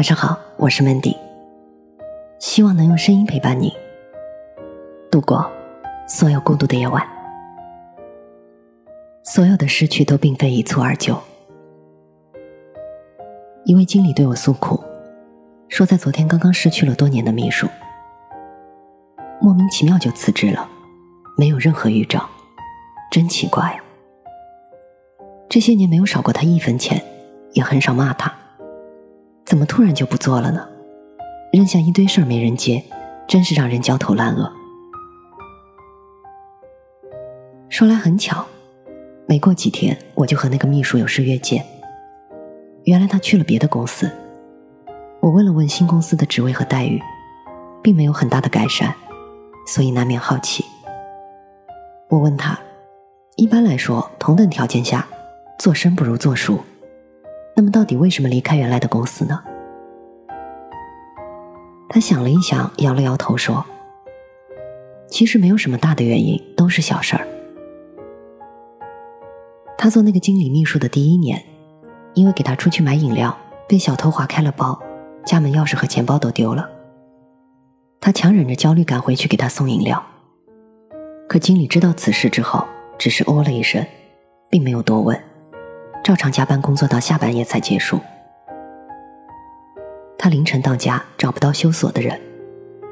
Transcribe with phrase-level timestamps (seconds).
[0.00, 1.14] 晚上好，我是 Mandy，
[2.38, 3.70] 希望能用声音陪伴你
[5.10, 5.46] 度过
[6.08, 7.06] 所有孤独的夜晚。
[9.22, 11.14] 所有的失去都并非一蹴而就。
[13.66, 14.82] 一位经理对我诉苦，
[15.68, 17.68] 说在昨天刚刚失去了多年的秘书，
[19.38, 20.66] 莫名其妙就辞职了，
[21.36, 22.26] 没有任何预兆，
[23.10, 23.78] 真奇怪。
[25.46, 27.04] 这些年没有少过他一分钱，
[27.52, 28.39] 也很少骂他。
[29.50, 30.64] 怎么突然就不做了呢？
[31.52, 32.84] 扔下一堆事儿没人接，
[33.26, 34.52] 真是让人焦头烂额。
[37.68, 38.46] 说来很巧，
[39.26, 41.66] 没过几天我就和那个秘书有事约见。
[42.84, 44.08] 原来他去了别的公司。
[45.18, 47.02] 我问了问新公司的职位和待遇，
[47.82, 48.94] 并没有很大的改善，
[49.66, 50.64] 所以难免好奇。
[52.08, 52.56] 我问他，
[53.34, 55.08] 一般来说，同等条件下，
[55.58, 56.60] 做生不如做熟。
[57.60, 59.38] 那么到底为什么离开原来的公司呢？
[61.90, 63.62] 他想了一想，摇了摇头说
[65.10, 67.28] ：“其实没有什么大的原因，都是小事儿。”
[69.76, 71.44] 他做那个经理秘书的第一年，
[72.14, 73.36] 因为给他出去买饮料，
[73.68, 74.80] 被小偷划开了包，
[75.26, 76.66] 家门钥匙和钱包都丢了。
[78.00, 80.02] 他强忍着焦虑赶回去给他送饮料，
[81.28, 83.86] 可经理知道此事之后，只是哦了一声，
[84.48, 85.22] 并没有多问。
[86.02, 88.00] 照常加班工作到下半夜才结束。
[90.18, 92.20] 他凌晨到家找不到修锁的人，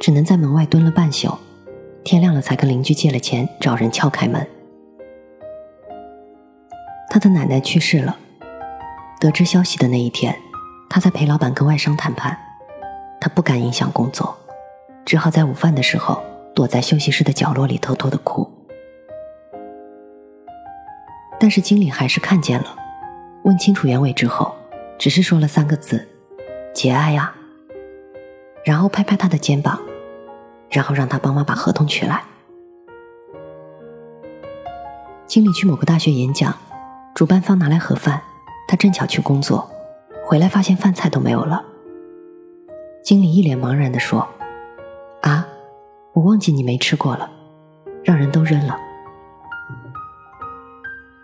[0.00, 1.38] 只能在门外蹲了半宿，
[2.04, 4.46] 天亮了才跟邻居借了钱找人撬开门。
[7.08, 8.16] 他的奶奶去世了，
[9.20, 10.36] 得知消息的那一天，
[10.88, 12.36] 他在陪老板跟外商谈判，
[13.20, 14.36] 他不敢影响工作，
[15.04, 16.22] 只好在午饭的时候
[16.54, 18.50] 躲在休息室的角落里偷偷的哭。
[21.38, 22.76] 但是经理还是看见了。
[23.44, 24.54] 问清楚原委之后，
[24.98, 26.08] 只是说了三个字
[26.72, 27.34] ：“节哀呀。”
[28.64, 29.80] 然后拍拍他的肩膀，
[30.70, 32.22] 然后让他帮忙把合同取来。
[35.26, 36.54] 经理去某个大学演讲，
[37.14, 38.22] 主办方拿来盒饭，
[38.68, 39.68] 他正巧去工作，
[40.24, 41.64] 回来发现饭菜都没有了。
[43.02, 44.28] 经理一脸茫然的说
[45.22, 45.44] ：“啊，
[46.12, 47.28] 我忘记你没吃过了，
[48.04, 48.78] 让人都扔了。”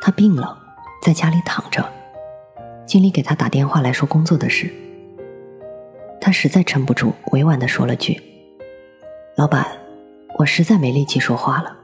[0.00, 0.56] 他病了，
[1.02, 1.84] 在家里躺着。
[2.94, 4.72] 经理给他打电话来说工作的事，
[6.20, 8.22] 他实在撑不住，委婉的说了句
[9.34, 9.66] ：“老板，
[10.38, 11.76] 我实在没力气说话了。”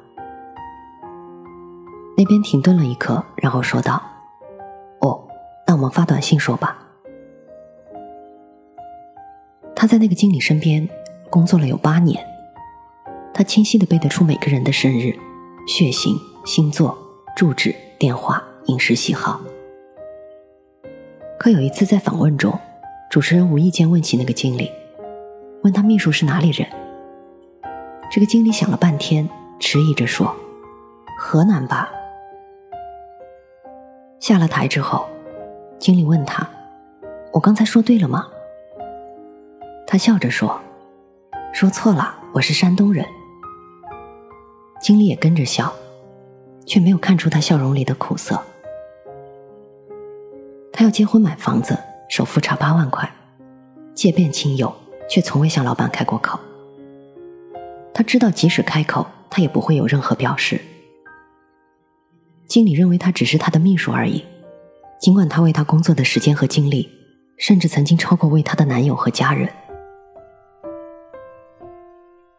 [2.16, 4.00] 那边停顿了一刻，然后说道
[5.02, 5.26] ：“哦，
[5.66, 6.78] 那我们发短信说吧。”
[9.74, 10.88] 他在那个经理身边
[11.28, 12.24] 工作了有八年，
[13.34, 15.12] 他清晰的背得出每个人的生日、
[15.66, 16.16] 血型、
[16.46, 16.96] 星座、
[17.34, 19.40] 住址、电话、饮食喜好。
[21.42, 22.60] 可有一次在访问中，
[23.08, 24.70] 主持人无意间问起那个经理，
[25.62, 26.68] 问他秘书是哪里人。
[28.12, 29.26] 这个经理想了半天，
[29.58, 30.36] 迟疑着说
[31.18, 31.90] ：“河南吧。”
[34.20, 35.08] 下了台之后，
[35.78, 36.46] 经理问他
[37.32, 38.28] ：“我刚才说对了吗？”
[39.88, 40.60] 他笑着说
[41.54, 43.02] ：“说错了，我是山东人。”
[44.78, 45.72] 经理也跟着笑，
[46.66, 48.38] 却没有看出他笑容里的苦涩。
[50.80, 53.06] 他要结婚买房子，首付差八万块，
[53.94, 54.74] 借遍亲友，
[55.10, 56.40] 却从未向老板开过口。
[57.92, 60.58] 他知道，即使开口，他也不会有任何表示。
[62.46, 64.24] 经理认为他只是他的秘书而已，
[64.98, 66.88] 尽管他为他工作的时间和精力，
[67.36, 69.50] 甚至曾经超过为他的男友和家人。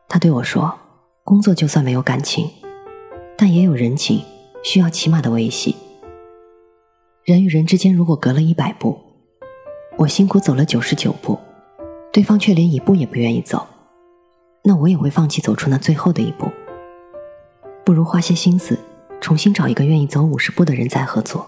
[0.10, 0.74] 他对我说
[1.24, 2.50] ：“工作就算没有感情，
[3.38, 4.24] 但也有人情，
[4.64, 5.76] 需要起码的维系。”
[7.24, 9.00] 人与人之间，如果隔了一百步，
[10.00, 11.38] 我辛苦走了九十九步，
[12.12, 13.68] 对方却连一步也不愿意走，
[14.64, 16.50] 那我也会放弃走出那最后的一步。
[17.86, 18.76] 不如花些心思，
[19.20, 21.48] 重新找一个愿意走五十步的人再合作。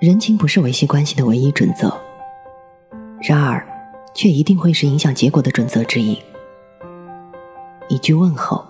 [0.00, 1.96] 人情不是维系关系的唯一准则，
[3.20, 3.64] 然而，
[4.12, 6.20] 却一定会是影响结果的准则之一。
[7.88, 8.64] 一句问候，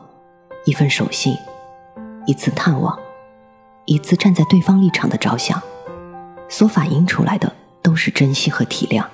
[0.67, 1.35] 一份守信，
[2.27, 2.99] 一次探望。
[3.85, 5.61] 一次站在对方立场的着想，
[6.49, 7.53] 所反映出来的
[7.83, 9.05] 都是珍惜和体谅。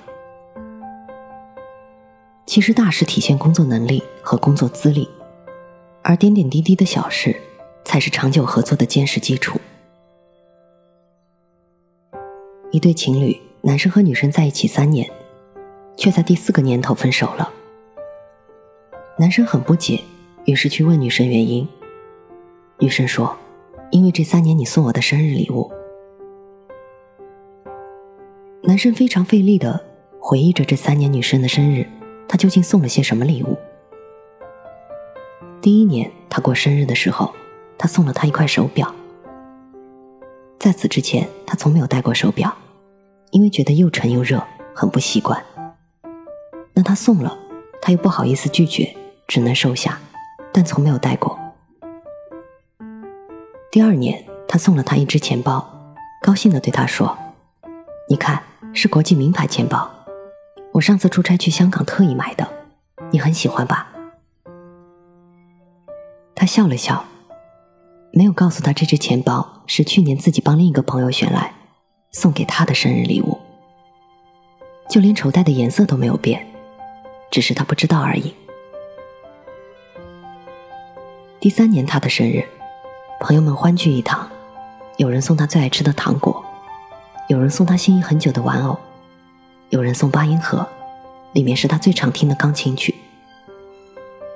[2.45, 5.09] 其实大事体现工作能力和工作资历，
[6.03, 7.35] 而点点滴滴的小事
[7.85, 9.59] 才是长久合作的坚实基础。
[12.71, 15.11] 一对情侣，男生和女生在一起三年，
[15.97, 17.51] 却在第四个年头分手了。
[19.19, 20.03] 男生很不解，
[20.45, 21.67] 于是去问女生原因。
[22.79, 23.35] 女生说。
[23.91, 25.71] 因为这三年你送我的生日礼物，
[28.63, 29.83] 男生非常费力的
[30.21, 31.87] 回忆着这三年女生的生日，
[32.29, 33.57] 他究竟送了些什么礼物？
[35.63, 37.33] 第一年他过生日的时候，
[37.79, 38.95] 他送了她一块手表。
[40.59, 42.55] 在此之前，他从没有戴过手表，
[43.31, 44.43] 因为觉得又沉又热，
[44.75, 45.43] 很不习惯。
[46.75, 47.39] 那他送了，
[47.81, 48.95] 他又不好意思拒绝，
[49.27, 49.99] 只能收下，
[50.53, 51.38] 但从没有戴过。
[53.79, 55.65] 第二年，他送了她一只钱包，
[56.21, 57.17] 高兴的对她说
[58.11, 58.43] ：“你看，
[58.75, 59.89] 是国际名牌钱包，
[60.73, 62.49] 我上次出差去香港特意买的，
[63.13, 63.93] 你很喜欢吧？”
[66.35, 67.05] 他笑了笑。
[68.13, 71.55] 没有告诉他这只钱包是去年自己帮另一个朋友选来，
[72.11, 73.39] 送给他的生日礼物。
[74.91, 76.45] 就连绸带的颜色都没有变，
[77.31, 78.35] 只是他不知道而已。
[81.39, 82.45] 第三年他的生日，
[83.21, 84.31] 朋友们欢聚一堂，
[84.97, 86.45] 有人送他最爱吃的糖果，
[87.27, 88.79] 有人送他心仪很久的玩偶，
[89.71, 90.65] 有人送八音盒，
[91.33, 92.95] 里面是他最常听的钢琴曲。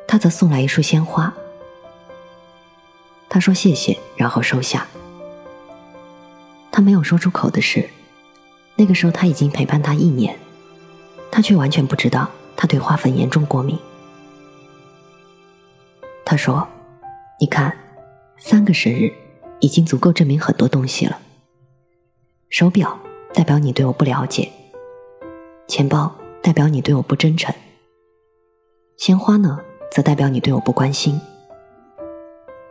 [0.09, 1.33] 他则送来一束鲜花。
[3.29, 4.85] 他说谢谢，然后收下。
[6.73, 7.89] 他没有说出口的是，
[8.75, 10.37] 那个时候他已经陪伴他一年，
[11.31, 13.79] 他却完全不知道他对花粉严重过敏。
[16.25, 16.67] 他说
[17.39, 17.77] ：“你看，
[18.45, 19.13] 三个生日
[19.61, 21.17] 已经足够证明很多东西了。
[22.51, 22.99] 手表
[23.33, 24.51] 代表你对我不了解，
[25.69, 26.13] 钱包
[26.43, 27.55] 代表你对我不真诚，
[28.97, 29.61] 鲜花呢，
[29.93, 31.21] 则代表你对我不关心。”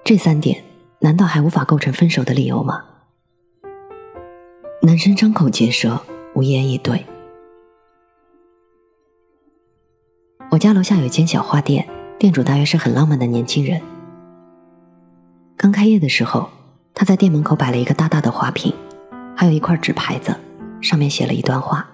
[0.04, 0.62] 这三点
[1.00, 2.84] 难道还无法构成分手的理由吗？
[4.82, 6.02] 男生张口结舌，
[6.36, 7.06] 无言以对。
[10.52, 11.88] 我家楼下有一间小花店，
[12.20, 13.82] 店主大约是很浪漫的年轻人。
[15.62, 16.50] 刚开业的时候，
[16.92, 18.74] 他在店门口摆了一个大大的花瓶，
[19.38, 20.36] 还有一块纸牌子，
[20.82, 21.88] 上面写了一段话：“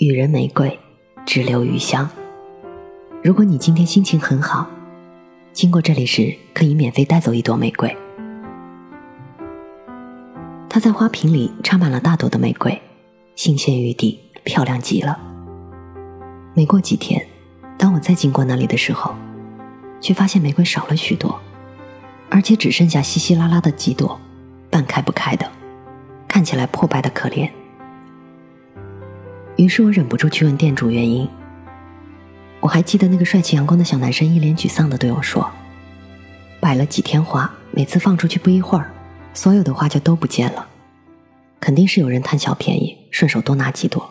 [0.00, 0.80] 予人玫瑰，
[1.26, 2.08] 只留余香。
[3.22, 4.66] 如果你今天心情很好。”
[5.52, 7.94] 经过这里时，可以免费带走一朵玫瑰。
[10.66, 12.80] 他在花瓶里插满了大朵的玫瑰，
[13.36, 15.20] 新鲜欲滴，漂亮极了。
[16.54, 17.26] 没过几天，
[17.76, 19.14] 当我再经过那里的时候，
[20.00, 21.38] 却发现玫瑰少了许多，
[22.30, 24.18] 而且只剩下稀稀拉拉的几朵，
[24.70, 25.50] 半开不开的，
[26.28, 27.50] 看起来破败的可怜。
[29.56, 31.28] 于是我忍不住去问店主原因。
[32.60, 35.50] 我还记得那个帅气阳光的小男生一脸沮丧的对我说
[36.60, 38.90] ：“摆了几天花，每次放出去不一会儿，
[39.34, 40.66] 所有的花就都不见了。
[41.58, 44.08] 肯定是有人贪小便宜，顺手多拿几朵，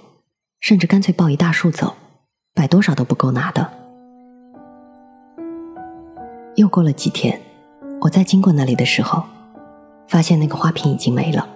[0.60, 1.96] 甚至干脆抱一大束走，
[2.54, 3.72] 摆多少都不够拿的。”
[6.56, 7.40] 又过了几天，
[8.02, 9.24] 我在经过那里的时候，
[10.08, 11.48] 发现那个花瓶已经没了，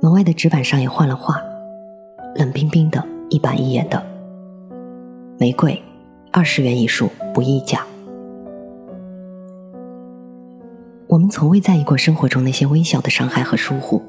[0.00, 1.42] 门外的纸板上也换了画，
[2.36, 4.04] 冷冰冰的，一板一眼的
[5.38, 5.82] 玫瑰。
[6.30, 7.84] 二十元一束，不议价。
[11.08, 14.00] 我们从未在意过生活中那些微小的伤害和疏忽。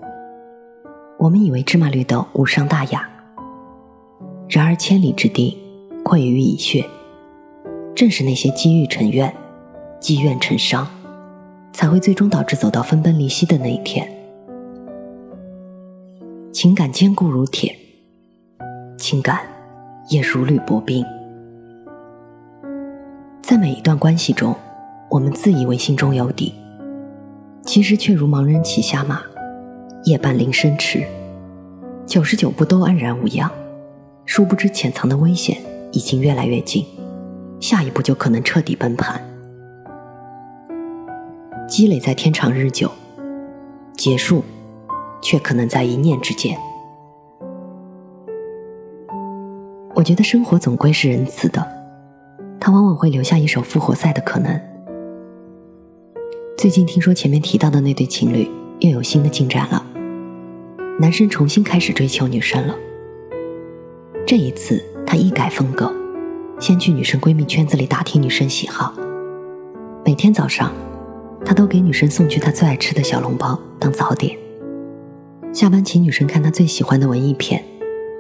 [1.18, 3.10] 我们以为芝麻绿豆无伤大雅，
[4.50, 5.58] 然而千里之堤，
[6.04, 6.86] 溃于蚁穴。
[7.96, 9.34] 正是那些积郁成怨，
[10.00, 10.86] 积怨成伤，
[11.72, 14.10] 才会最终导致走到分崩离析的那一天。
[16.52, 17.76] 情感坚固如铁，
[18.98, 19.42] 情感
[20.10, 21.06] 也如履薄冰。
[23.42, 24.56] 在每一段关系中，
[25.10, 26.54] 我们自以为心中有底，
[27.64, 29.22] 其实却如盲人骑瞎马，
[30.04, 31.04] 夜半铃声迟，
[32.06, 33.50] 九十九步都安然无恙。
[34.26, 35.58] 殊不知潜藏的危险
[35.92, 36.86] 已经越来越近，
[37.60, 39.24] 下一步就可能彻底崩盘。
[41.70, 42.92] 积累在天长日久，
[43.96, 44.44] 结束
[45.22, 46.58] 却可能在一念之间。
[49.94, 51.66] 我觉得生活总归是仁慈的。
[52.60, 54.60] 他往往会留下一手复活赛的可能。
[56.58, 58.50] 最近听说前面提到的那对情侣
[58.80, 59.86] 又有新的进展了，
[61.00, 62.76] 男生重新开始追求女生了。
[64.26, 65.94] 这一次他一改风格，
[66.60, 68.94] 先去女生闺蜜圈子里打听女生喜好，
[70.04, 70.74] 每天早上
[71.46, 74.38] 他都给女生送去他最爱吃的小笼包当早点。
[75.52, 77.64] 下班请女生看他最喜欢的文艺片，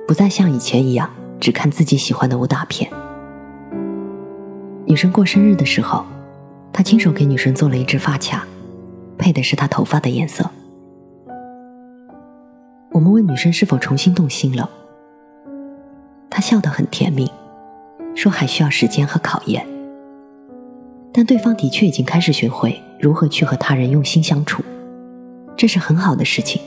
[0.08, 1.10] 不再像以前一样
[1.40, 2.92] 只看自己喜欢的武打片。
[4.86, 6.04] 女生过生日的时候，
[6.74, 8.48] 他亲手给女生做了一只发卡，
[9.18, 10.50] 配的是她头发的颜色。
[12.92, 14.68] 我们问女生是否重新动心了，
[16.30, 17.32] 她笑得很甜蜜，
[18.16, 19.68] 说还需要时间和考验，
[21.14, 24.62] 但对方的确已经开始学会如何去和他人用心相处，
[25.56, 26.62] 这是很好的事情。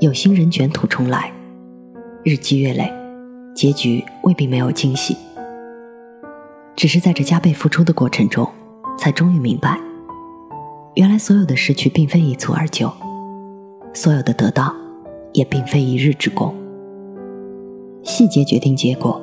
[0.00, 1.32] 有心人卷土重来，
[2.24, 2.92] 日积月累，
[3.54, 5.16] 结局未必没有惊喜。
[6.74, 8.50] 只是在这加倍付出的过程中，
[8.98, 9.78] 才终于明白，
[10.96, 12.90] 原来所有的失去并非一蹴而就，
[13.94, 14.74] 所有的得到
[15.32, 16.52] 也并非一日之功。
[18.02, 19.22] 细节决定结果，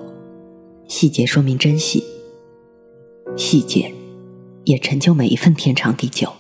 [0.88, 2.02] 细节说明珍惜，
[3.36, 3.92] 细节
[4.70, 6.32] 也成就每一份天长地久。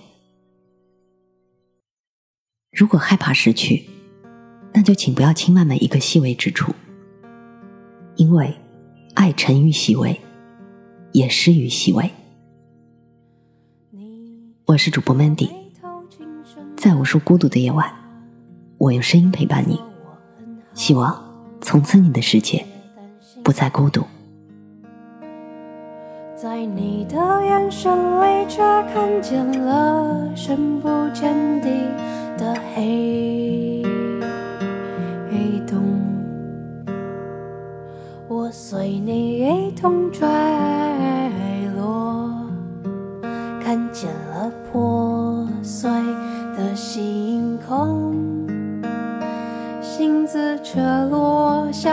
[2.71, 3.89] 如果害怕失去，
[4.71, 6.71] 那就请不要轻慢每一个细微之处，
[8.17, 8.53] 因为
[9.15, 10.15] 爱沉于细微。
[11.11, 12.07] 也失于细微。
[14.65, 15.49] 我是主播 Mandy，
[16.77, 17.91] 在无数孤独的夜晚，
[18.77, 19.81] 我用声音陪伴你，
[20.75, 22.63] 希望从此你的世界
[23.43, 24.05] 不再孤独。
[26.41, 27.91] 在你的眼神
[28.21, 28.61] 里，却
[28.93, 31.67] 看见了深不见底
[32.37, 33.83] 的黑
[35.67, 35.83] 洞，
[38.29, 40.25] 我随你一同坠
[41.75, 42.31] 落，
[43.61, 43.77] 看。
[43.91, 45.91] 见了破碎
[46.55, 48.15] 的星空，
[49.81, 50.79] 星子却
[51.09, 51.91] 落下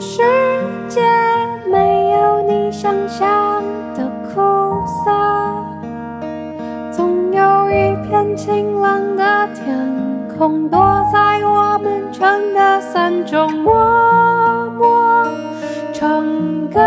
[0.00, 0.22] 世
[0.88, 1.02] 界
[1.70, 3.62] 没有你想象
[3.94, 4.40] 的苦
[5.04, 5.10] 涩。
[6.90, 9.76] 总有一片晴朗的天
[10.38, 10.80] 空，躲
[11.12, 15.26] 在我们撑的伞中，默默
[15.92, 16.24] 唱
[16.68, 16.80] 歌。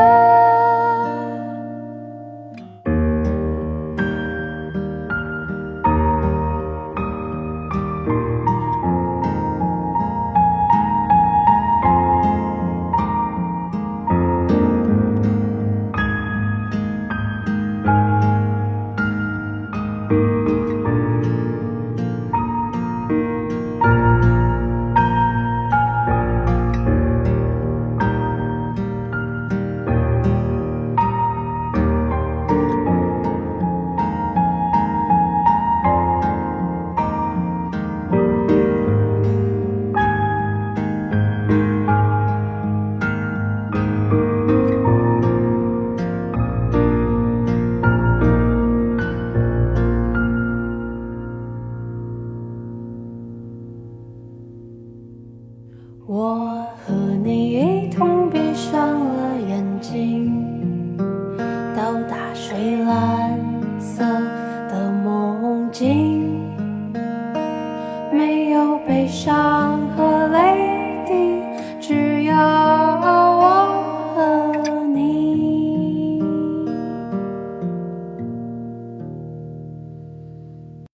[56.34, 57.73] 我和你。